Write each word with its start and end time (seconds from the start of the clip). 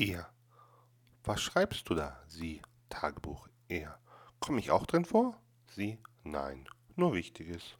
Er. 0.00 0.32
Was 1.24 1.42
schreibst 1.42 1.90
du 1.90 1.94
da? 1.94 2.18
Sie. 2.26 2.62
Tagebuch. 2.88 3.48
Er. 3.68 4.00
Komme 4.38 4.58
ich 4.58 4.70
auch 4.70 4.86
drin 4.86 5.04
vor? 5.04 5.38
Sie. 5.66 5.98
Nein, 6.24 6.66
nur 6.96 7.12
Wichtiges. 7.12 7.76